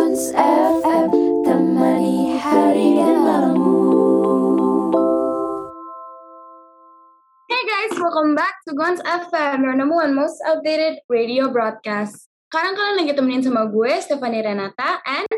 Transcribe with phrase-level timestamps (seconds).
[0.00, 1.12] FM
[1.44, 3.76] Temani hari dan malammu
[7.44, 12.32] Hey guys, welcome back to Gons FM, your number one most outdated radio broadcast.
[12.48, 15.28] Sekarang kalian lagi temenin sama gue, Stefani Renata, and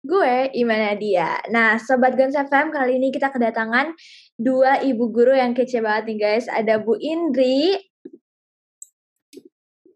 [0.00, 1.44] Gue Imana Dia.
[1.52, 3.92] Nah, Sobat Gons FM, kali ini kita kedatangan
[4.40, 6.48] dua ibu guru yang kece banget nih guys.
[6.48, 7.76] Ada Bu Indri,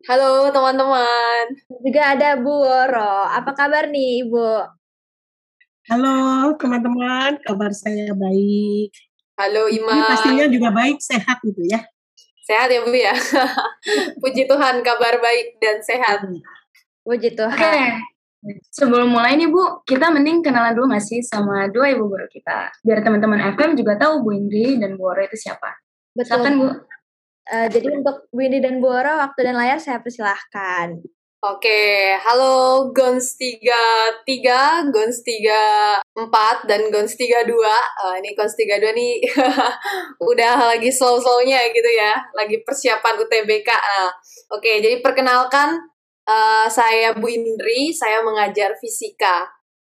[0.03, 1.45] Halo teman-teman.
[1.79, 3.23] juga ada Bu Woro.
[3.31, 4.51] Apa kabar nih Ibu?
[5.87, 8.91] Halo teman-teman, kabar saya baik.
[9.39, 10.11] Halo Ini Ima.
[10.11, 11.87] pastinya juga baik, sehat gitu ya.
[12.43, 13.15] Sehat ya Bu ya.
[14.23, 16.27] Puji Tuhan kabar baik dan sehat.
[17.07, 17.47] Puji oke.
[17.47, 18.03] Tuhan.
[18.75, 22.75] Sebelum mulai nih Bu, kita mending kenalan dulu gak sih sama dua ibu guru kita?
[22.83, 25.79] Biar teman-teman FM juga tahu Bu Indri dan Bu Oro itu siapa.
[26.11, 26.27] Betul.
[26.27, 26.67] Silakan Bu.
[27.43, 31.03] Eh, jadi untuk Indri dan Bu Woro, waktu dan layar saya persilahkan.
[31.43, 37.51] Oke, halo Gons 33, Gons 34 dan Gons 32.
[37.59, 39.15] Eh, ini Gons 32 nih
[40.31, 43.71] udah lagi slow-slownya gitu ya, lagi persiapan UTBK.
[43.75, 44.15] Nah,
[44.55, 45.83] oke, jadi perkenalkan
[46.31, 49.51] eh, saya Bu Indri, saya mengajar fisika.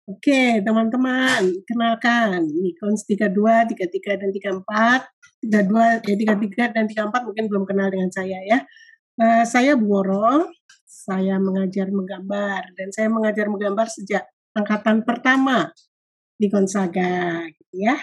[0.09, 2.41] Oke teman-teman, kenalkan.
[2.41, 5.14] Ini Kons 32, 33, dan 34.
[5.45, 8.59] 32, ya 33 dan 34 mungkin belum kenal dengan saya ya.
[9.21, 10.51] Eh, saya Bu Woro,
[10.85, 12.75] saya mengajar menggambar.
[12.75, 14.25] Dan saya mengajar menggambar sejak
[14.57, 15.71] angkatan pertama
[16.41, 17.45] di Gonzaga.
[17.51, 17.97] Gitu ya.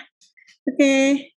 [0.62, 1.32] Oke,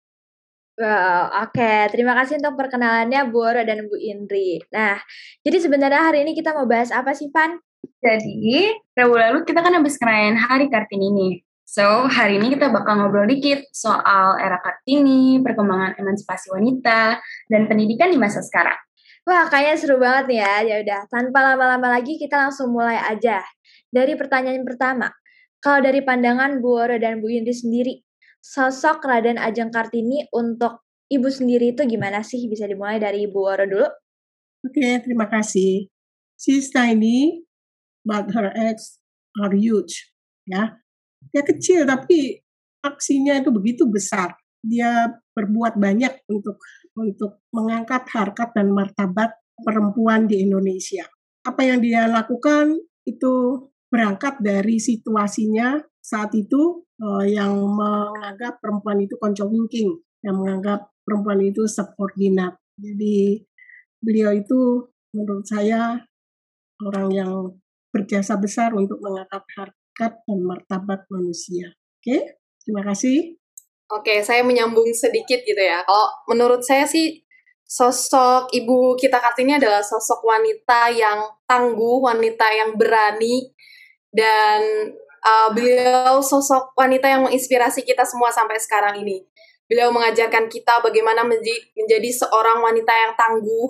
[0.74, 1.94] Wow, oke.
[1.94, 4.58] Terima kasih untuk perkenalannya Bu Woro dan Bu Indri.
[4.74, 4.98] Nah,
[5.46, 7.54] jadi sebenarnya hari ini kita mau bahas apa sih, Pan?
[8.02, 11.34] Jadi, Rabu lalu kita kan habis ngerayain Hari Kartini nih.
[11.74, 17.18] So, hari ini kita bakal ngobrol dikit soal era Kartini, perkembangan emansipasi wanita,
[17.50, 18.78] dan pendidikan di masa sekarang.
[19.26, 20.54] Wah, kayaknya seru banget nih ya.
[20.62, 23.42] Ya udah, tanpa lama-lama lagi kita langsung mulai aja.
[23.90, 25.10] Dari pertanyaan pertama.
[25.58, 28.06] Kalau dari pandangan Bu Woro dan Bu Indri sendiri,
[28.38, 32.46] sosok Raden Ajeng Kartini untuk Ibu sendiri itu gimana sih?
[32.46, 33.88] Bisa dimulai dari Ibu Woro dulu.
[34.62, 35.90] oke terima kasih.
[36.38, 37.42] She's tiny,
[38.06, 39.02] but her eggs
[39.42, 40.14] are huge.
[40.46, 40.83] Ya,
[41.32, 42.44] dia kecil tapi
[42.84, 44.36] aksinya itu begitu besar.
[44.64, 46.60] Dia berbuat banyak untuk
[46.96, 51.04] untuk mengangkat harkat dan martabat perempuan di Indonesia.
[51.44, 59.14] Apa yang dia lakukan itu berangkat dari situasinya saat itu eh, yang menganggap perempuan itu
[59.20, 59.90] konco winking,
[60.24, 62.56] yang menganggap perempuan itu subordinat.
[62.80, 63.44] Jadi
[64.00, 66.00] beliau itu menurut saya
[66.82, 67.32] orang yang
[67.94, 69.46] berjasa besar untuk mengangkat
[69.94, 71.70] harkat dan martabat manusia.
[72.02, 72.34] Oke,
[72.66, 73.38] terima kasih.
[73.94, 75.86] Oke, saya menyambung sedikit gitu ya.
[75.86, 77.22] Kalau menurut saya sih
[77.62, 83.54] sosok ibu kita Kartini adalah sosok wanita yang tangguh, wanita yang berani,
[84.10, 84.90] dan
[85.22, 89.22] uh, beliau sosok wanita yang menginspirasi kita semua sampai sekarang ini.
[89.70, 93.68] Beliau mengajarkan kita bagaimana menjadi, menjadi seorang wanita yang tangguh,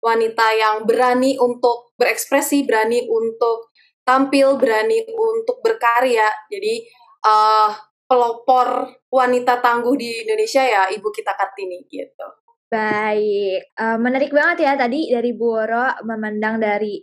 [0.00, 3.67] wanita yang berani untuk berekspresi, berani untuk
[4.08, 6.32] tampil, berani untuk berkarya.
[6.48, 6.88] Jadi
[7.28, 7.76] uh,
[8.08, 12.26] pelopor wanita tangguh di Indonesia ya ibu kita Kartini gitu.
[12.68, 17.00] Baik, Eh, menarik banget ya tadi dari Bu Woro memandang dari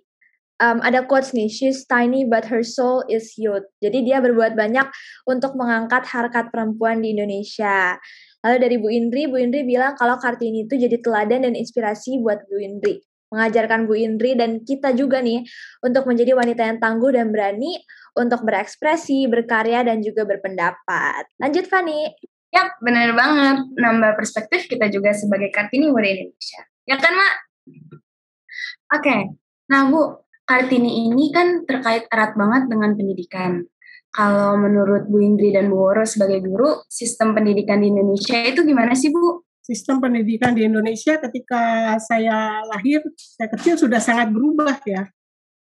[0.61, 3.65] em, ada quotes nih, she's tiny but her soul is youth.
[3.81, 4.85] Jadi dia berbuat banyak
[5.25, 7.97] untuk mengangkat harkat perempuan di Indonesia.
[8.45, 12.45] Lalu dari Bu Indri, Bu Indri bilang kalau Kartini itu jadi teladan dan inspirasi buat
[12.45, 13.01] Bu Indri.
[13.33, 15.41] Mengajarkan Bu Indri dan kita juga nih
[15.81, 17.81] untuk menjadi wanita yang tangguh dan berani
[18.15, 21.27] untuk berekspresi, berkarya, dan juga berpendapat.
[21.41, 22.09] Lanjut Fani.
[22.55, 23.67] Yap, bener banget.
[23.75, 26.63] Nambah perspektif kita juga sebagai Kartini muda Indonesia.
[26.87, 27.33] Ya kan, Mak?
[28.95, 29.35] Oke.
[29.67, 33.65] Nah, Bu, Kartini ini kan terkait erat banget dengan pendidikan.
[34.15, 38.95] Kalau menurut Bu Indri dan Bu Woro sebagai guru, sistem pendidikan di Indonesia itu gimana
[38.95, 39.43] sih, Bu?
[39.65, 45.09] Sistem pendidikan di Indonesia ketika saya lahir, saya kecil sudah sangat berubah ya.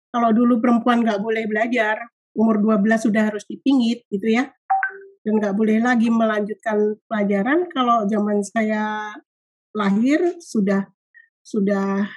[0.10, 2.02] Kalau dulu perempuan nggak boleh belajar,
[2.34, 4.50] umur 12 sudah harus dipingit gitu ya.
[5.22, 7.70] Dan nggak boleh lagi melanjutkan pelajaran.
[7.70, 9.14] Kalau zaman saya
[9.78, 10.90] lahir sudah
[11.46, 12.10] sudah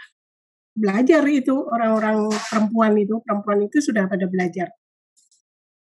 [0.73, 4.73] belajar itu orang-orang perempuan itu perempuan itu sudah pada belajar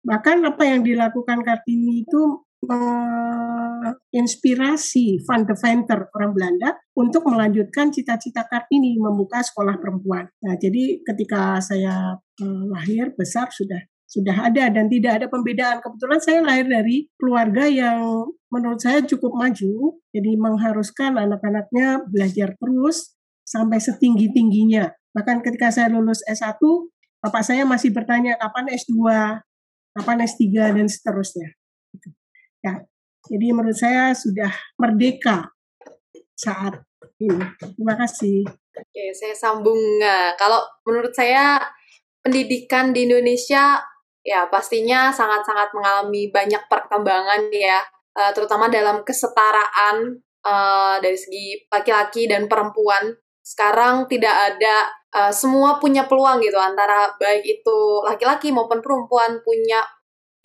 [0.05, 8.43] bahkan apa yang dilakukan Kartini itu menginspirasi Van de Venter orang Belanda untuk melanjutkan cita-cita
[8.49, 10.27] Kartini membuka sekolah perempuan.
[10.43, 15.81] Nah, jadi ketika saya eh, lahir besar sudah sudah ada dan tidak ada pembedaan.
[15.81, 23.17] Kebetulan saya lahir dari keluarga yang menurut saya cukup maju, jadi mengharuskan anak-anaknya belajar terus
[23.43, 24.93] sampai setinggi-tingginya.
[25.11, 26.59] Bahkan ketika saya lulus S1,
[27.19, 28.95] bapak saya masih bertanya kapan S2.
[29.95, 31.55] kapan S3 dan seterusnya.
[32.65, 32.81] Ya,
[33.29, 34.49] jadi menurut saya sudah
[34.81, 35.53] merdeka
[36.33, 36.81] saat
[37.21, 37.45] ini.
[37.61, 38.41] Terima kasih.
[38.73, 39.77] Oke, saya sambung.
[40.33, 41.61] Kalau menurut saya
[42.25, 43.77] pendidikan di Indonesia
[44.25, 47.85] ya pastinya sangat-sangat mengalami banyak perkembangan ya,
[48.17, 53.13] uh, terutama dalam kesetaraan uh, dari segi laki-laki dan perempuan.
[53.45, 59.85] Sekarang tidak ada uh, semua punya peluang gitu antara baik itu laki-laki maupun perempuan punya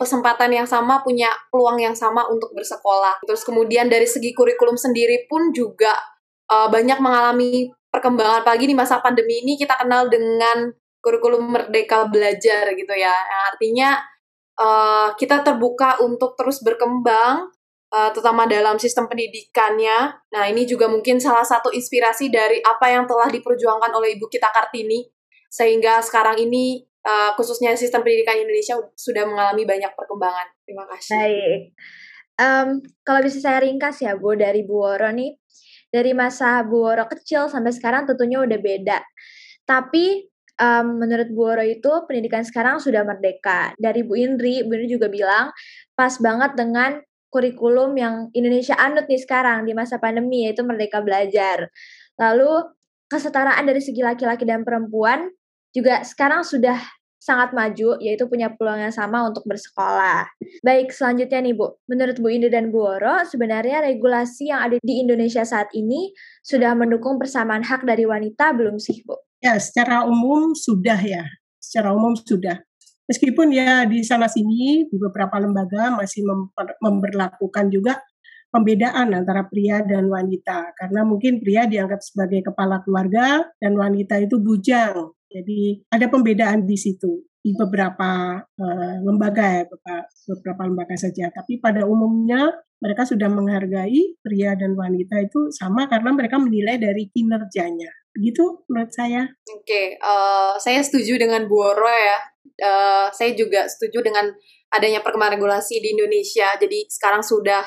[0.01, 3.21] kesempatan yang sama, punya peluang yang sama untuk bersekolah.
[3.21, 5.93] Terus kemudian dari segi kurikulum sendiri pun juga
[6.49, 10.73] uh, banyak mengalami perkembangan pagi di masa pandemi ini kita kenal dengan
[11.05, 13.13] kurikulum merdeka belajar gitu ya.
[13.13, 13.89] Yang artinya
[14.57, 17.53] uh, kita terbuka untuk terus berkembang,
[17.93, 20.17] uh, terutama dalam sistem pendidikannya.
[20.33, 24.49] Nah ini juga mungkin salah satu inspirasi dari apa yang telah diperjuangkan oleh Ibu kita
[24.49, 25.05] Kartini,
[25.51, 30.47] sehingga sekarang ini uh, khususnya sistem pendidikan Indonesia sudah mengalami banyak perkembangan.
[30.65, 31.15] Terima kasih.
[31.17, 31.61] Baik.
[32.41, 35.37] Um, kalau bisa saya ringkas ya Bu dari Bu Woro nih,
[35.93, 38.99] dari masa Bu Woro kecil sampai sekarang tentunya udah beda.
[39.67, 40.25] Tapi
[40.57, 43.77] um, menurut Bu Oro itu pendidikan sekarang sudah merdeka.
[43.77, 45.53] Dari Bu Indri, Bu Indri juga bilang
[45.93, 46.97] pas banget dengan
[47.31, 51.71] kurikulum yang Indonesia anut nih sekarang di masa pandemi yaitu Merdeka Belajar.
[52.19, 52.75] Lalu
[53.07, 55.31] kesetaraan dari segi laki-laki dan perempuan
[55.71, 56.79] juga sekarang sudah
[57.21, 60.25] sangat maju, yaitu punya peluang yang sama untuk bersekolah.
[60.65, 65.05] Baik, selanjutnya nih Bu, menurut Bu Indri dan Bu Oro, sebenarnya regulasi yang ada di
[65.05, 66.09] Indonesia saat ini
[66.41, 69.13] sudah mendukung persamaan hak dari wanita belum sih Bu?
[69.37, 71.29] Ya, secara umum sudah ya.
[71.61, 72.57] Secara umum sudah.
[73.05, 78.01] Meskipun ya di sana sini di beberapa lembaga masih memper, memberlakukan juga
[78.49, 84.41] pembedaan antara pria dan wanita karena mungkin pria dianggap sebagai kepala keluarga dan wanita itu
[84.41, 85.11] bujang.
[85.31, 89.63] Jadi ada pembedaan di situ di beberapa uh, lembaga ya,
[90.29, 91.31] beberapa lembaga saja.
[91.33, 92.51] Tapi pada umumnya
[92.81, 97.89] mereka sudah menghargai pria dan wanita itu sama karena mereka menilai dari kinerjanya.
[98.13, 99.25] Begitu menurut saya.
[99.49, 102.19] Oke, okay, uh, eh, saya setuju dengan Bu Oro ya.
[102.61, 104.29] Uh, saya juga setuju dengan
[104.73, 106.51] adanya perkembangan regulasi di Indonesia.
[106.57, 107.63] Jadi sekarang sudah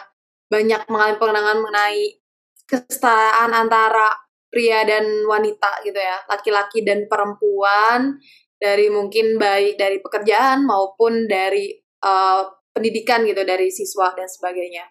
[0.50, 2.20] banyak mengalami pengenangan mengenai
[2.68, 4.23] kesetaraan antara
[4.54, 8.14] pria dan wanita gitu ya, laki-laki dan perempuan
[8.54, 11.74] dari mungkin baik dari pekerjaan maupun dari
[12.06, 14.86] uh, pendidikan gitu dari siswa dan sebagainya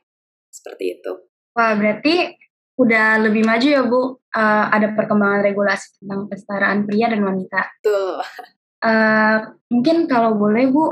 [0.51, 1.11] seperti itu.
[1.55, 2.35] Wah berarti
[2.75, 4.01] udah lebih maju ya Bu,
[4.35, 7.59] uh, ada perkembangan regulasi tentang kesetaraan pria dan wanita.
[7.79, 8.19] Tuh.
[8.83, 9.37] Uh,
[9.71, 10.91] mungkin kalau boleh Bu,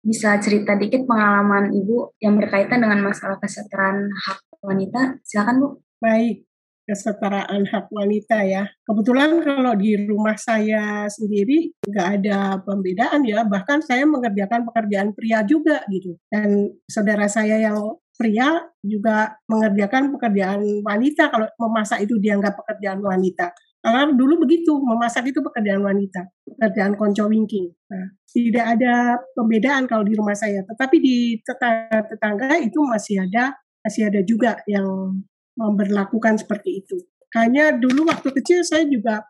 [0.00, 5.20] bisa cerita dikit pengalaman Ibu yang berkaitan dengan masalah kesetaraan hak wanita.
[5.20, 5.68] Silakan Bu.
[5.98, 6.47] Baik,
[6.88, 8.64] kesetaraan hak wanita ya.
[8.88, 15.44] Kebetulan kalau di rumah saya sendiri nggak ada pembedaan ya, bahkan saya mengerjakan pekerjaan pria
[15.44, 16.16] juga gitu.
[16.32, 17.76] Dan saudara saya yang
[18.16, 23.52] pria juga mengerjakan pekerjaan wanita kalau memasak itu dianggap pekerjaan wanita.
[23.78, 27.70] Karena dulu begitu, memasak itu pekerjaan wanita, pekerjaan konco winking.
[27.94, 34.10] Nah, tidak ada pembedaan kalau di rumah saya, tetapi di tetangga-tetangga itu masih ada masih
[34.10, 35.14] ada juga yang
[35.58, 36.96] memperlakukan seperti itu.
[37.34, 39.26] Hanya dulu waktu kecil saya juga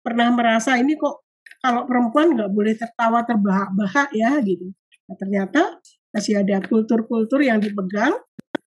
[0.00, 1.26] pernah merasa ini kok
[1.58, 4.70] kalau perempuan nggak boleh tertawa terbahak-bahak ya gitu.
[5.10, 5.82] Nah, ternyata
[6.14, 8.14] masih ada kultur-kultur yang dipegang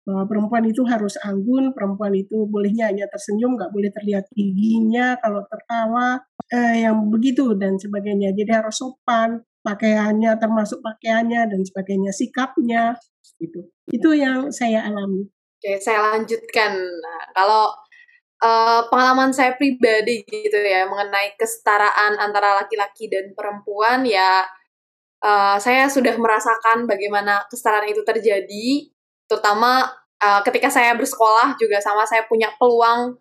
[0.03, 5.45] bahwa perempuan itu harus anggun, perempuan itu bolehnya hanya tersenyum, nggak boleh terlihat giginya kalau
[5.45, 6.17] tertawa,
[6.49, 8.33] eh, yang begitu dan sebagainya.
[8.33, 12.97] Jadi harus sopan, pakaiannya termasuk pakaiannya dan sebagainya, sikapnya
[13.37, 13.69] gitu.
[13.89, 15.29] Itu yang saya alami.
[15.59, 16.71] Oke, saya lanjutkan.
[16.71, 17.67] Nah, kalau
[18.39, 24.47] uh, pengalaman saya pribadi gitu ya mengenai kesetaraan antara laki-laki dan perempuan ya
[25.19, 28.87] uh, saya sudah merasakan bagaimana kesetaraan itu terjadi,
[29.27, 29.83] terutama
[30.23, 33.19] uh, ketika saya bersekolah juga sama saya punya peluang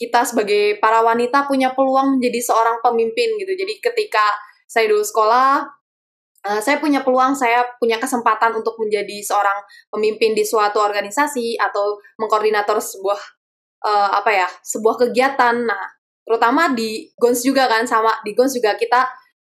[0.00, 3.52] kita sebagai para wanita punya peluang menjadi seorang pemimpin gitu.
[3.52, 4.24] Jadi ketika
[4.64, 5.68] saya dulu sekolah,
[6.44, 11.98] uh, saya punya peluang, saya punya kesempatan untuk menjadi seorang pemimpin di suatu organisasi atau
[12.20, 13.20] mengkoordinator sebuah
[13.84, 15.64] uh, apa ya, sebuah kegiatan.
[15.64, 15.84] Nah,
[16.24, 19.08] terutama di Gons juga kan sama di Gons juga kita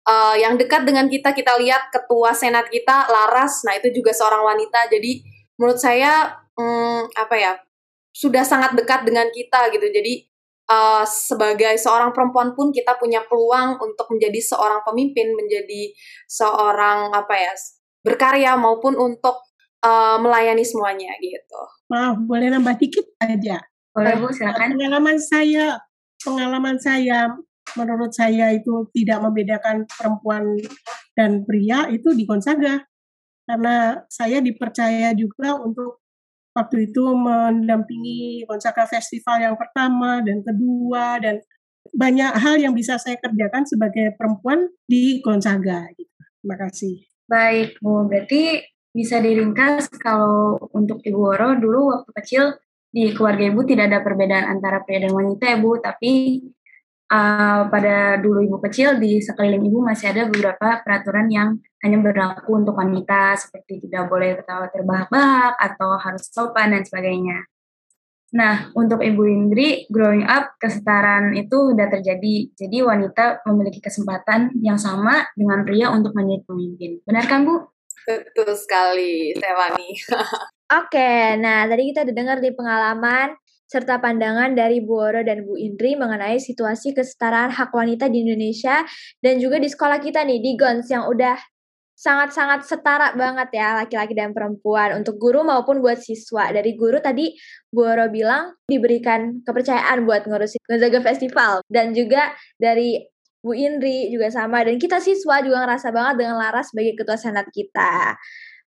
[0.08, 3.64] uh, yang dekat dengan kita kita lihat ketua senat kita Laras.
[3.68, 4.90] Nah itu juga seorang wanita.
[4.90, 5.22] Jadi
[5.60, 7.54] menurut saya um, apa ya
[8.12, 9.88] sudah sangat dekat dengan kita gitu.
[9.88, 10.31] Jadi
[10.70, 15.94] uh, sebagai seorang perempuan pun kita punya peluang untuk menjadi seorang pemimpin menjadi
[16.28, 17.54] seorang apa ya
[18.02, 19.42] berkarya maupun untuk
[19.86, 21.62] uh, melayani semuanya gitu.
[21.90, 23.62] Maaf boleh nambah dikit aja?
[23.92, 24.78] Boleh bu silakan.
[24.78, 25.76] pengalaman saya
[26.22, 27.28] pengalaman saya
[27.76, 30.44] menurut saya itu tidak membedakan perempuan
[31.16, 32.84] dan pria itu di Gonzaga.
[33.42, 36.00] karena saya dipercaya juga untuk
[36.52, 41.40] waktu itu mendampingi Gonzaga Festival yang pertama dan kedua dan
[41.92, 45.90] banyak hal yang bisa saya kerjakan sebagai perempuan di Gonzaga.
[45.98, 46.12] Gitu.
[46.42, 46.96] Terima kasih.
[47.26, 48.06] Baik, Bu.
[48.06, 52.44] Berarti bisa diringkas kalau untuk Ibu Woro dulu waktu kecil
[52.92, 56.44] di keluarga Ibu tidak ada perbedaan antara pria dan wanita ya Bu, tapi
[57.12, 62.56] uh, pada dulu ibu kecil di sekeliling ibu masih ada beberapa peraturan yang hanya berlaku
[62.56, 67.44] untuk wanita seperti tidak boleh ketawa terbahak-bahak atau harus sopan dan sebagainya.
[68.32, 72.48] Nah, untuk Ibu Indri, growing up kesetaraan itu sudah terjadi.
[72.56, 77.04] Jadi wanita memiliki kesempatan yang sama dengan pria untuk menjadi pemimpin.
[77.04, 77.60] Benar kan, Bu?
[78.08, 79.90] Betul sekali, Stefani.
[80.80, 83.36] Oke, nah tadi kita udah dengar di pengalaman
[83.72, 88.84] serta pandangan dari Bu Oro dan Bu Indri mengenai situasi kesetaraan hak wanita di Indonesia
[89.24, 91.40] dan juga di sekolah kita nih di GONS yang udah
[91.96, 96.52] sangat-sangat setara banget ya laki-laki dan perempuan untuk guru maupun buat siswa.
[96.52, 97.32] Dari guru tadi
[97.72, 103.00] Bu Oro bilang diberikan kepercayaan buat ngurusin Gonzaga Festival dan juga dari
[103.40, 107.48] Bu Indri juga sama dan kita siswa juga ngerasa banget dengan Laras sebagai ketua senat
[107.56, 108.20] kita.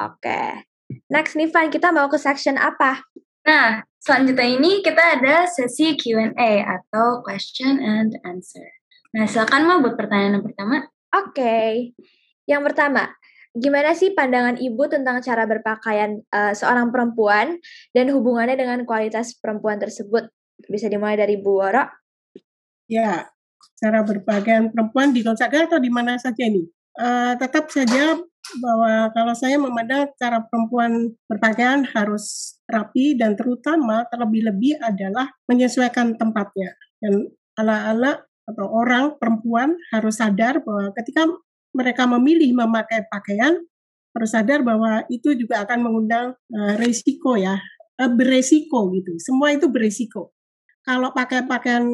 [0.00, 0.65] Oke.
[1.11, 3.03] Next nih Van, kita mau ke section apa?
[3.47, 8.63] Nah, selanjutnya ini kita ada sesi Q&A atau question and answer.
[9.19, 10.87] Nah, silakan mau buat pertanyaan yang pertama.
[11.11, 11.35] Oke.
[11.35, 11.71] Okay.
[12.47, 13.11] Yang pertama,
[13.51, 17.59] gimana sih pandangan Ibu tentang cara berpakaian uh, seorang perempuan
[17.91, 20.31] dan hubungannya dengan kualitas perempuan tersebut?
[20.71, 21.83] Bisa dimulai dari Bu Woro.
[22.87, 23.27] Ya,
[23.83, 26.63] cara berpakaian perempuan di Gonzaga atau di mana saja ini?
[26.95, 28.15] Uh, tetap saja
[28.62, 36.75] bahwa kalau saya memandang cara perempuan berpakaian harus rapi dan terutama terlebih-lebih adalah menyesuaikan tempatnya.
[37.03, 41.26] Dan anak-anak atau orang perempuan harus sadar bahwa ketika
[41.75, 43.59] mereka memilih memakai pakaian
[44.17, 47.61] harus sadar bahwa itu juga akan mengundang uh, resiko ya,
[48.00, 49.12] uh, beresiko gitu.
[49.21, 50.33] Semua itu beresiko.
[50.81, 51.85] Kalau pakai pakaian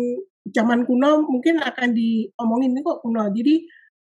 [0.46, 3.26] zaman kuno mungkin akan diomongin kok kuno.
[3.34, 3.66] Jadi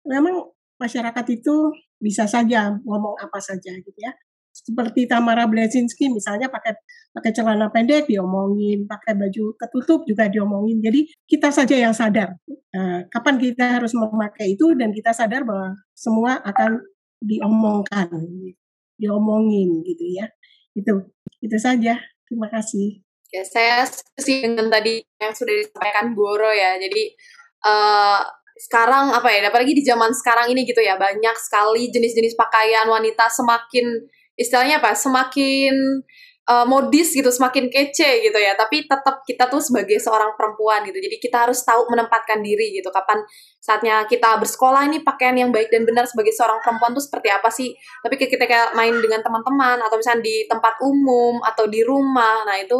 [0.08, 0.40] memang
[0.78, 4.14] masyarakat itu bisa saja ngomong apa saja gitu ya.
[4.54, 6.74] Seperti Tamara Blazinski misalnya pakai
[7.14, 10.82] pakai celana pendek diomongin, pakai baju ketutup juga diomongin.
[10.82, 12.34] Jadi kita saja yang sadar
[12.74, 16.82] uh, kapan kita harus memakai itu dan kita sadar bahwa semua akan
[17.22, 18.10] diomongkan,
[18.98, 20.26] diomongin gitu ya.
[20.74, 21.06] Itu
[21.42, 21.98] itu saja.
[22.28, 23.00] Terima kasih.
[23.28, 23.84] Ya, saya
[24.16, 26.80] sih dengan tadi yang sudah disampaikan Boro ya.
[26.80, 27.12] Jadi
[27.64, 28.20] uh,
[28.58, 33.30] sekarang apa ya apalagi di zaman sekarang ini gitu ya banyak sekali jenis-jenis pakaian wanita
[33.30, 33.86] semakin
[34.34, 36.02] istilahnya apa semakin
[36.48, 38.56] uh, modis gitu semakin kece gitu ya.
[38.56, 40.96] Tapi tetap kita tuh sebagai seorang perempuan gitu.
[40.96, 42.88] Jadi kita harus tahu menempatkan diri gitu.
[42.88, 43.22] Kapan
[43.60, 47.52] saatnya kita bersekolah ini pakaian yang baik dan benar sebagai seorang perempuan tuh seperti apa
[47.52, 47.76] sih?
[48.00, 52.78] Tapi kayak main dengan teman-teman atau misalnya di tempat umum atau di rumah nah itu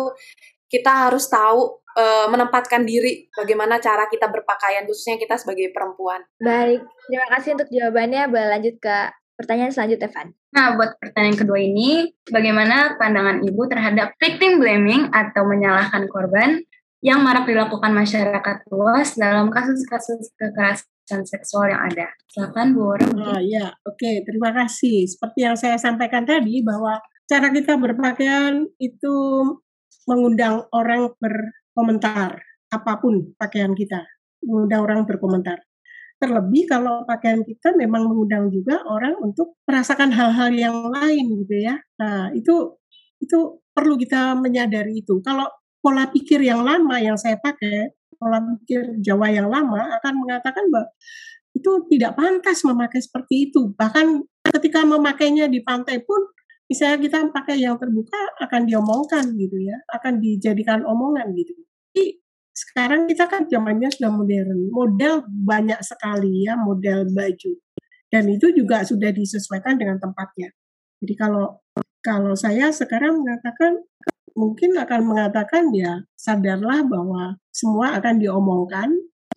[0.69, 6.23] kita harus tahu uh, menempatkan diri bagaimana cara kita berpakaian khususnya kita sebagai perempuan.
[6.39, 8.23] Baik, terima kasih untuk jawabannya.
[8.29, 8.97] Boleh lanjut ke
[9.35, 10.29] pertanyaan selanjutnya, Van.
[10.49, 16.59] Nah, buat pertanyaan kedua ini, bagaimana pandangan Ibu terhadap victim blaming atau menyalahkan korban
[16.99, 22.11] yang marak dilakukan masyarakat luas dalam kasus-kasus kekerasan seksual yang ada?
[22.27, 22.99] Silakan Bu.
[22.99, 24.27] Oh, ya, oke, okay.
[24.27, 25.07] terima kasih.
[25.07, 26.99] Seperti yang saya sampaikan tadi bahwa
[27.29, 29.17] cara kita berpakaian itu
[30.09, 32.41] mengundang orang ber komentar
[32.73, 34.05] apa pun pakaian kita,
[34.45, 35.61] mengundang orang berkomentar.
[36.19, 41.79] Terlebih kalau pakaian kita memang mengundang juga orang untuk merasakan hal-hal yang lain gitu ya.
[42.01, 42.75] Nah, itu
[43.23, 45.23] itu perlu kita menyadari itu.
[45.23, 45.47] Kalau
[45.79, 50.91] pola pikir yang lama yang saya pakai, pola pikir Jawa yang lama akan mengatakan bahwa
[51.55, 53.71] itu tidak pantas memakai seperti itu.
[53.79, 54.07] Bahkan
[54.59, 56.19] ketika memakainya di pantai pun
[56.69, 61.57] misalnya kita pakai yang terbuka akan diomongkan gitu ya, akan dijadikan omongan gitu.
[61.57, 62.21] Tapi
[62.53, 67.53] sekarang kita kan zamannya sudah modern, model banyak sekali ya model baju.
[68.09, 70.53] Dan itu juga sudah disesuaikan dengan tempatnya.
[71.01, 71.61] Jadi kalau
[72.01, 73.85] kalau saya sekarang mengatakan
[74.39, 78.89] mungkin akan mengatakan ya sadarlah bahwa semua akan diomongkan.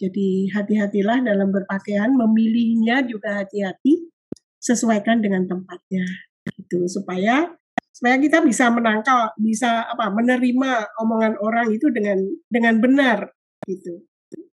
[0.02, 4.10] Jadi hati-hatilah dalam berpakaian, memilihnya juga hati-hati,
[4.58, 6.31] sesuaikan dengan tempatnya.
[6.58, 7.52] Itu supaya
[7.92, 12.18] supaya kita bisa menangkal, bisa apa menerima omongan orang itu dengan
[12.50, 13.30] dengan benar
[13.68, 14.08] gitu.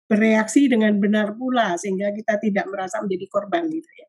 [0.06, 4.08] Bereaksi dengan benar pula sehingga kita tidak merasa menjadi korban gitu ya.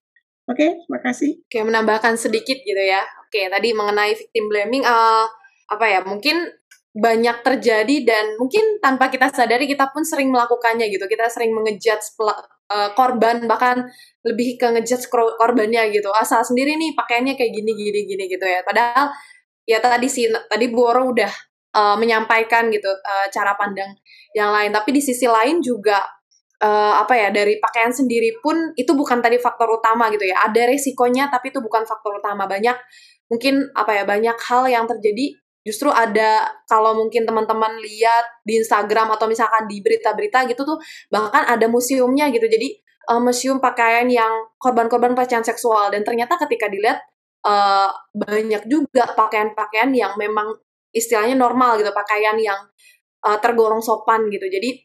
[0.50, 1.38] Oke, terima kasih.
[1.46, 3.06] Oke, menambahkan sedikit gitu ya.
[3.22, 5.30] Oke, tadi mengenai victim blaming uh,
[5.70, 6.00] apa ya?
[6.02, 6.50] Mungkin
[6.92, 11.08] banyak terjadi dan mungkin tanpa kita sadari kita pun sering melakukannya gitu.
[11.08, 13.88] Kita sering mengejudge uh, korban bahkan
[14.20, 16.12] lebih ke ngejudge korbannya gitu.
[16.12, 18.60] Asal sendiri nih pakaiannya kayak gini gini gini gitu ya.
[18.60, 19.08] Padahal
[19.64, 21.32] ya tadi sih tadi Bu Oro udah
[21.72, 23.96] uh, menyampaikan gitu uh, cara pandang
[24.36, 24.68] yang lain.
[24.76, 25.96] Tapi di sisi lain juga
[26.60, 30.44] uh, apa ya dari pakaian sendiri pun itu bukan tadi faktor utama gitu ya.
[30.44, 32.44] Ada resikonya tapi itu bukan faktor utama.
[32.44, 32.76] Banyak
[33.32, 39.14] mungkin apa ya banyak hal yang terjadi justru ada kalau mungkin teman-teman lihat di Instagram
[39.14, 40.78] atau misalkan di berita-berita gitu tuh
[41.08, 42.46] bahkan ada museumnya gitu.
[42.50, 45.90] Jadi uh, museum pakaian yang korban-korban pelecehan seksual.
[45.94, 46.98] Dan ternyata ketika dilihat
[47.46, 50.50] uh, banyak juga pakaian-pakaian yang memang
[50.92, 52.58] istilahnya normal gitu pakaian yang
[53.24, 54.44] uh, tergolong sopan gitu.
[54.50, 54.82] Jadi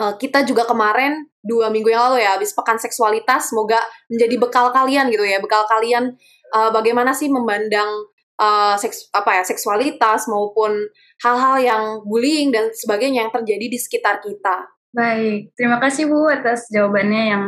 [0.00, 4.72] uh, kita juga kemarin dua minggu yang lalu ya habis pekan seksualitas semoga menjadi bekal
[4.72, 5.38] kalian gitu ya.
[5.44, 6.16] Bekal kalian
[6.56, 10.74] uh, bagaimana sih memandang uh, seks apa ya seksualitas maupun
[11.22, 14.70] hal-hal yang bullying dan sebagainya yang terjadi di sekitar kita.
[14.94, 17.44] Baik, terima kasih Bu atas jawabannya yang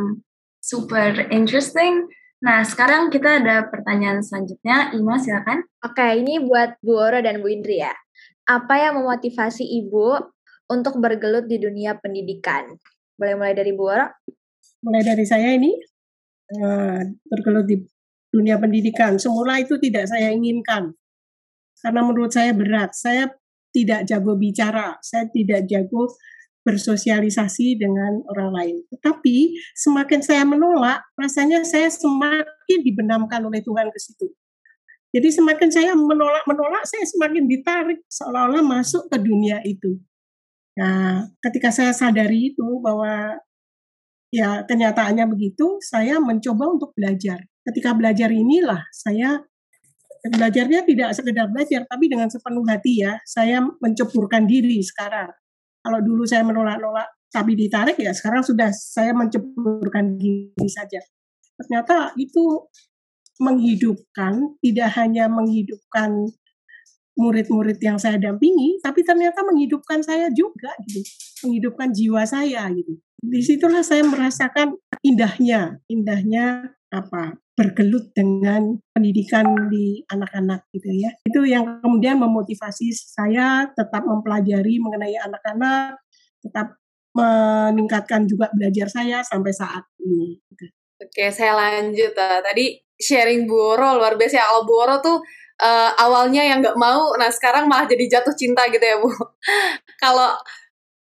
[0.59, 2.11] super interesting.
[2.43, 4.93] Nah, sekarang kita ada pertanyaan selanjutnya.
[4.93, 5.63] Ima, silakan.
[5.87, 7.95] Oke, ini buat Bu Oro dan Bu Indri ya.
[8.51, 10.21] Apa yang memotivasi Ibu
[10.69, 12.77] untuk bergelut di dunia pendidikan?
[13.15, 14.07] Boleh mulai dari Bu Oro?
[14.85, 15.73] Mulai dari saya ini,
[16.61, 17.01] uh,
[17.31, 17.81] bergelut di
[18.37, 19.17] dunia pendidikan.
[19.17, 20.93] Semula itu tidak saya inginkan.
[21.81, 22.93] Karena menurut saya berat.
[22.93, 23.33] Saya
[23.73, 26.09] tidak jago bicara, saya tidak jago
[26.65, 28.77] bersosialisasi dengan orang lain.
[28.91, 34.27] Tetapi semakin saya menolak, rasanya saya semakin dibenamkan oleh Tuhan ke situ.
[35.15, 40.01] Jadi semakin saya menolak-menolak, saya semakin ditarik seolah-olah masuk ke dunia itu.
[40.77, 43.39] Nah, ketika saya sadari itu bahwa
[44.31, 47.43] ya kenyataannya begitu, saya mencoba untuk belajar.
[47.67, 49.43] Ketika belajar inilah saya
[50.27, 55.31] belajarnya tidak sekedar belajar tapi dengan sepenuh hati ya saya menceburkan diri sekarang.
[55.83, 60.99] Kalau dulu saya menolak-nolak tapi ditarik ya sekarang sudah saya menceburkan diri saja.
[61.57, 62.71] Ternyata itu
[63.39, 66.31] menghidupkan tidak hanya menghidupkan
[67.17, 71.01] murid-murid yang saya dampingi tapi ternyata menghidupkan saya juga gitu
[71.49, 80.05] menghidupkan jiwa saya gitu di situlah saya merasakan indahnya indahnya apa bergelut dengan pendidikan di
[80.13, 81.11] anak-anak gitu ya.
[81.25, 85.97] Itu yang kemudian memotivasi saya tetap mempelajari mengenai anak-anak,
[86.45, 86.77] tetap
[87.17, 90.37] meningkatkan juga belajar saya sampai saat ini.
[90.53, 90.65] Gitu.
[91.01, 92.13] Oke, saya lanjut.
[92.13, 94.45] Uh, tadi sharing Boro luar biasa.
[94.45, 95.17] Kalau Boro tuh
[95.65, 99.09] uh, awalnya yang nggak mau, nah sekarang malah jadi jatuh cinta gitu ya Bu.
[100.05, 100.37] Kalau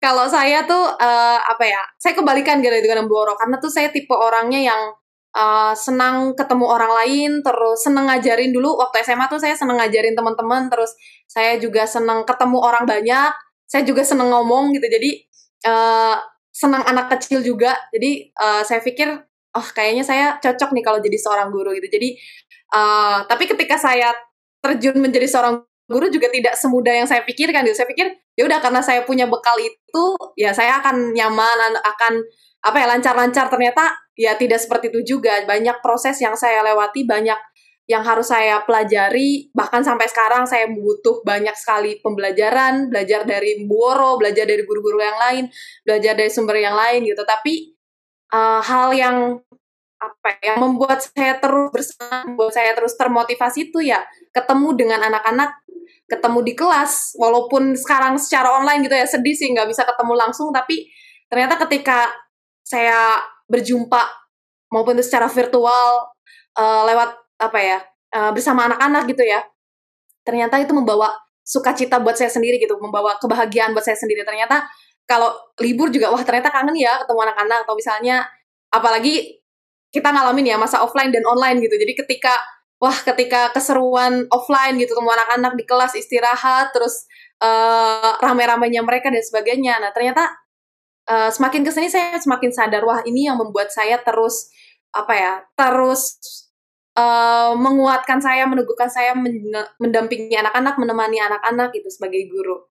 [0.04, 1.80] kalau saya tuh uh, apa ya?
[1.96, 4.92] Saya kebalikan gitu dengan Boro karena tuh saya tipe orangnya yang
[5.32, 8.52] uh, senang ketemu orang lain, terus senang ngajarin.
[8.52, 10.92] Dulu waktu SMA tuh saya senang ngajarin teman-teman, terus
[11.32, 13.32] saya juga senang ketemu orang banyak,
[13.66, 15.12] saya juga senang ngomong gitu, jadi
[15.66, 16.22] uh,
[16.54, 19.10] senang anak kecil juga, jadi uh, saya pikir
[19.54, 22.14] oh kayaknya saya cocok nih kalau jadi seorang guru gitu, jadi
[22.78, 24.14] uh, tapi ketika saya
[24.62, 28.60] terjun menjadi seorang guru juga tidak semudah yang saya pikirkan gitu, saya pikir ya udah
[28.62, 32.14] karena saya punya bekal itu ya saya akan nyaman akan
[32.64, 33.52] apa ya lancar-lancar.
[33.52, 33.84] Ternyata
[34.16, 35.44] ya tidak seperti itu juga.
[35.44, 37.38] Banyak proses yang saya lewati banyak
[37.84, 39.52] yang harus saya pelajari.
[39.52, 42.88] Bahkan sampai sekarang saya butuh banyak sekali pembelajaran.
[42.88, 45.44] Belajar dari Buoro belajar dari guru-guru yang lain
[45.84, 47.22] belajar dari sumber yang lain gitu.
[47.28, 47.76] Tapi
[48.32, 49.44] uh, hal yang
[50.04, 54.04] apa ya, yang membuat saya terus bersemangat membuat saya terus termotivasi itu ya
[54.36, 55.63] ketemu dengan anak-anak
[56.10, 60.52] ketemu di kelas walaupun sekarang secara online gitu ya sedih sih nggak bisa ketemu langsung
[60.52, 60.92] tapi
[61.32, 62.12] ternyata ketika
[62.64, 64.04] saya berjumpa
[64.72, 66.12] maupun secara virtual
[66.60, 67.80] uh, lewat apa ya
[68.14, 69.42] uh, bersama anak-anak gitu ya
[70.24, 71.12] ternyata itu membawa
[71.44, 74.24] sukacita buat saya sendiri gitu membawa kebahagiaan buat saya sendiri.
[74.24, 74.64] Ternyata
[75.04, 78.24] kalau libur juga wah ternyata kangen ya ketemu anak-anak atau misalnya
[78.72, 79.44] apalagi
[79.92, 81.76] kita ngalamin ya masa offline dan online gitu.
[81.76, 82.34] Jadi ketika
[82.84, 87.08] wah ketika keseruan offline gitu ketemu anak-anak di kelas istirahat terus
[87.40, 89.80] uh, rame-ramenya mereka dan sebagainya.
[89.80, 90.28] Nah ternyata
[91.08, 94.52] uh, semakin ke sini saya semakin sadar wah ini yang membuat saya terus
[94.92, 96.20] apa ya terus
[97.00, 99.16] uh, menguatkan saya meneguhkan saya
[99.80, 102.68] mendampingi anak-anak menemani anak-anak gitu sebagai guru.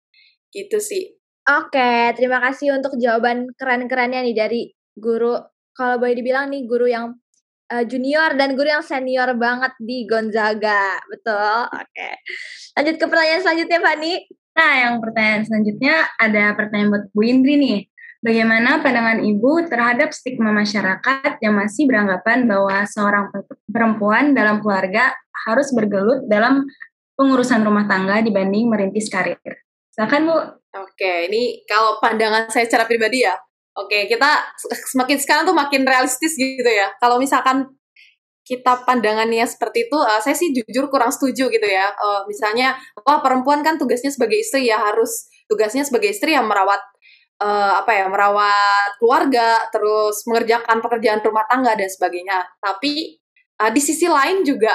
[0.50, 1.22] Gitu sih.
[1.45, 4.62] Oke terima kasih untuk jawaban keren-kerennya nih dari
[4.98, 5.38] guru.
[5.78, 7.13] Kalau boleh dibilang nih guru yang
[7.71, 12.10] uh, junior dan guru yang senior banget di Gonzaga betul oke
[12.75, 14.13] lanjut ke pertanyaan selanjutnya Fani
[14.60, 17.79] Nah, yang pertanyaan selanjutnya ada pertanyaan buat Bu Indri nih.
[18.19, 23.32] Bagaimana pandangan Ibu terhadap stigma masyarakat yang masih beranggapan bahwa seorang
[23.71, 25.15] perempuan dalam keluarga
[25.47, 26.67] harus bergelut dalam
[27.15, 29.39] pengurusan rumah tangga dibanding merintis karir?
[29.95, 30.38] Silakan Bu.
[30.84, 33.39] Oke, ini kalau pandangan saya secara pribadi ya.
[33.80, 34.30] Oke, kita
[34.92, 36.92] semakin sekarang tuh makin realistis gitu ya.
[37.00, 37.72] Kalau misalkan
[38.44, 41.94] kita pandangannya seperti itu, uh, saya sih jujur kurang setuju gitu ya.
[41.96, 46.82] Uh, misalnya, wah perempuan kan tugasnya sebagai istri ya harus tugasnya sebagai istri yang merawat
[47.39, 52.42] uh, apa ya, merawat keluarga, terus mengerjakan pekerjaan rumah tangga dan sebagainya.
[52.58, 53.22] Tapi
[53.62, 54.74] uh, di sisi lain juga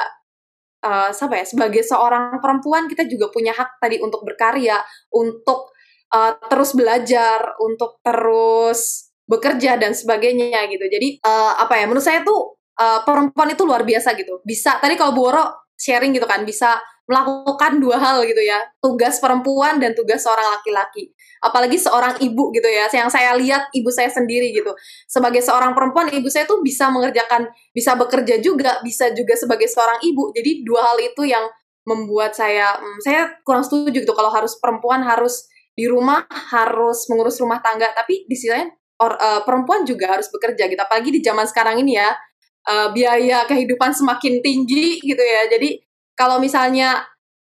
[0.87, 4.79] uh, apa ya, sebagai seorang perempuan kita juga punya hak tadi untuk berkarya,
[5.13, 5.74] untuk
[6.15, 10.85] uh, terus belajar, untuk terus bekerja dan sebagainya gitu.
[10.87, 14.39] Jadi uh, apa ya, menurut saya tuh uh, perempuan itu luar biasa gitu.
[14.47, 15.27] Bisa tadi kalau Bu
[15.75, 18.63] sharing gitu kan bisa melakukan dua hal gitu ya.
[18.81, 21.13] Tugas perempuan dan tugas seorang laki-laki.
[21.43, 22.89] Apalagi seorang ibu gitu ya.
[22.89, 24.73] Yang saya lihat ibu saya sendiri gitu.
[25.05, 30.01] Sebagai seorang perempuan ibu saya tuh bisa mengerjakan bisa bekerja juga, bisa juga sebagai seorang
[30.01, 30.33] ibu.
[30.33, 31.45] Jadi dua hal itu yang
[31.85, 36.23] membuat saya hmm, saya kurang setuju gitu kalau harus perempuan harus di rumah
[36.55, 38.71] harus mengurus rumah tangga tapi di sisi lain
[39.03, 42.15] or, uh, perempuan juga harus bekerja gitu apalagi di zaman sekarang ini ya
[42.69, 45.47] uh, biaya kehidupan semakin tinggi gitu ya.
[45.49, 45.79] Jadi
[46.17, 47.05] kalau misalnya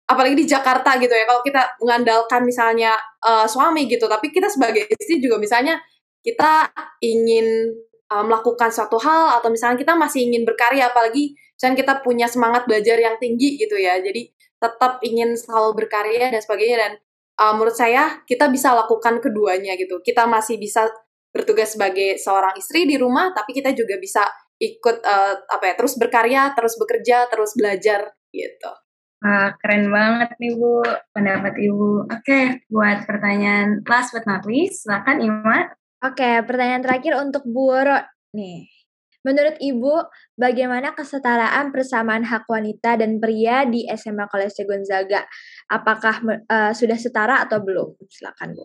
[0.09, 2.93] apalagi di Jakarta gitu ya, kalau kita mengandalkan misalnya
[3.25, 5.77] uh, suami gitu, tapi kita sebagai istri juga misalnya
[6.21, 6.69] kita
[7.05, 7.73] ingin
[8.11, 12.65] uh, melakukan suatu hal atau misalnya kita masih ingin berkarya apalagi misalnya kita punya semangat
[12.65, 13.97] belajar yang tinggi gitu ya.
[14.01, 16.91] Jadi tetap ingin selalu berkarya dan sebagainya dan
[17.39, 20.03] uh, menurut saya kita bisa lakukan keduanya gitu.
[20.03, 20.91] Kita masih bisa
[21.31, 24.25] bertugas sebagai seorang istri di rumah tapi kita juga bisa
[24.59, 28.71] ikut uh, apa ya terus berkarya terus bekerja terus belajar gitu
[29.19, 30.79] Wah, keren banget nih Bu,
[31.11, 32.07] pendapat Ibu.
[32.07, 35.75] Oke, buat pertanyaan last but not least, silakan Ima.
[35.99, 37.99] Oke, pertanyaan terakhir untuk Bu Woro
[38.31, 38.78] nih.
[39.19, 39.95] Menurut Ibu,
[40.39, 45.27] bagaimana kesetaraan persamaan hak wanita dan pria di SMA Kolese Gonzaga?
[45.67, 47.99] Apakah uh, sudah setara atau belum?
[48.07, 48.63] Silakan Bu.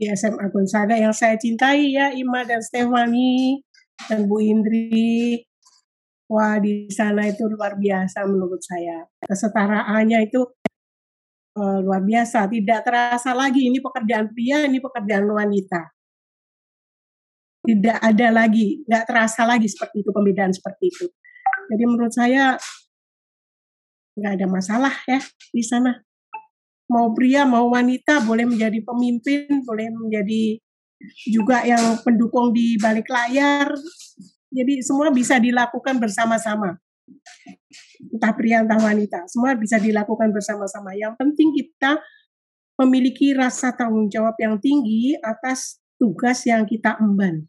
[0.00, 3.60] Di SMA Gonzaga yang saya cintai ya, Ima dan Stefani
[4.08, 5.44] dan Bu Indri.
[6.32, 9.04] Wah, di sana itu luar biasa menurut saya.
[9.28, 10.40] Kesetaraannya itu
[11.56, 12.48] uh, luar biasa.
[12.48, 15.95] Tidak terasa lagi ini pekerjaan pria, ini pekerjaan wanita.
[17.66, 21.06] Tidak ada lagi, nggak terasa lagi seperti itu, pembedaan seperti itu.
[21.66, 22.54] Jadi menurut saya
[24.16, 25.98] nggak ada masalah ya di sana.
[26.86, 30.62] Mau pria, mau wanita boleh menjadi pemimpin, boleh menjadi
[31.26, 33.74] juga yang pendukung di balik layar.
[34.54, 36.78] Jadi semua bisa dilakukan bersama-sama.
[38.06, 40.94] Entah pria entah wanita, semua bisa dilakukan bersama-sama.
[40.94, 41.98] Yang penting kita
[42.78, 47.48] memiliki rasa tanggung jawab yang tinggi atas tugas yang kita emban.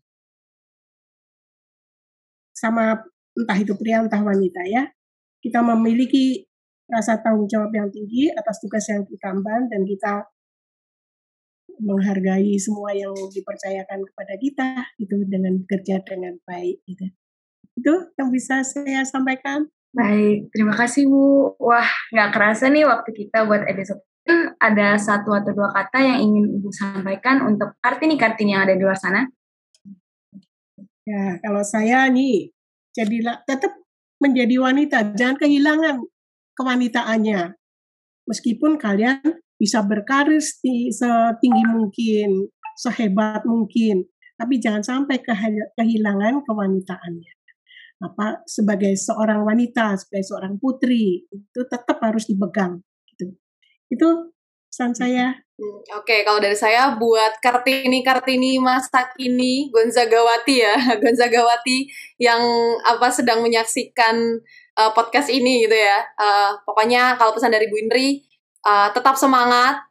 [2.57, 2.97] Sama
[3.37, 4.89] entah itu pria entah wanita ya.
[5.37, 6.41] Kita memiliki
[6.89, 10.25] rasa tanggung jawab yang tinggi atas tugas yang kita emban dan kita
[11.77, 17.05] menghargai semua yang dipercayakan kepada kita itu dengan bekerja dengan baik gitu.
[17.77, 19.69] Itu yang bisa saya sampaikan.
[19.93, 21.53] Baik, terima kasih Bu.
[21.61, 24.01] Wah, nggak kerasa nih waktu kita buat episode
[24.59, 28.99] ada satu atau dua kata yang ingin Ibu sampaikan untuk Kartini-Kartini yang ada di luar
[28.99, 29.23] sana?
[31.07, 32.51] Ya, kalau saya nih,
[32.91, 33.71] jadilah tetap
[34.19, 36.03] menjadi wanita, jangan kehilangan
[36.59, 37.55] kewanitaannya.
[38.27, 39.23] Meskipun kalian
[39.55, 44.03] bisa berkarir setinggi mungkin, sehebat mungkin,
[44.35, 45.23] tapi jangan sampai
[45.79, 47.33] kehilangan kewanitaannya.
[48.03, 52.83] Apa sebagai seorang wanita, sebagai seorang putri itu tetap harus dipegang.
[53.15, 53.31] Gitu.
[53.87, 54.35] Itu
[54.67, 55.46] pesan saya.
[55.57, 61.89] Hmm, Oke, okay, kalau dari saya buat Kartini Kartini masa kini Gonzagawati ya, Gonzagawati
[62.21, 62.45] yang
[62.85, 64.37] apa sedang menyaksikan
[64.77, 66.05] uh, podcast ini gitu ya.
[66.13, 68.21] Uh, pokoknya kalau pesan dari Bu Indri,
[68.69, 69.81] uh, tetap semangat,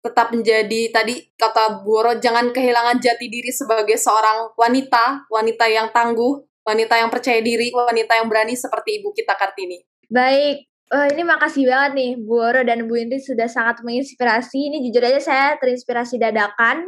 [0.00, 6.40] tetap menjadi tadi kata Boro jangan kehilangan jati diri sebagai seorang wanita, wanita yang tangguh,
[6.64, 9.76] wanita yang percaya diri, wanita yang berani seperti ibu kita Kartini.
[10.08, 14.68] Baik, Oh, ini makasih banget nih Bu Oro dan Bu Indri sudah sangat menginspirasi.
[14.68, 16.84] Ini jujur aja saya terinspirasi dadakan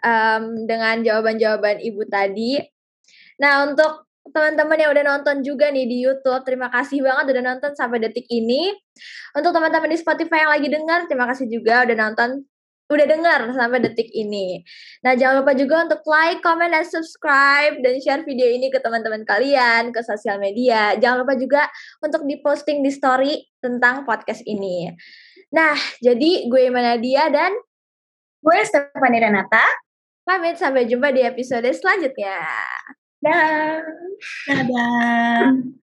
[0.00, 2.56] um, dengan jawaban-jawaban Ibu tadi.
[3.36, 6.40] Nah, untuk teman-teman yang udah nonton juga nih di YouTube.
[6.48, 8.72] Terima kasih banget udah nonton sampai detik ini.
[9.36, 12.48] Untuk teman-teman di Spotify yang lagi dengar, terima kasih juga udah nonton
[12.84, 14.60] udah dengar sampai detik ini.
[15.00, 19.24] Nah, jangan lupa juga untuk like, comment, dan subscribe, dan share video ini ke teman-teman
[19.24, 20.92] kalian, ke sosial media.
[21.00, 21.62] Jangan lupa juga
[22.04, 24.92] untuk diposting di story tentang podcast ini.
[25.54, 27.56] Nah, jadi gue Manadia dan
[28.44, 29.64] gue Stefani Renata.
[30.24, 32.48] Pamit, sampai jumpa di episode selanjutnya.
[33.20, 33.84] Dadah.
[34.48, 35.83] Dadah.